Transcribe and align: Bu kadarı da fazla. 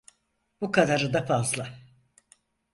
Bu 0.61 0.71
kadarı 0.71 1.13
da 1.13 1.25
fazla. 1.25 1.67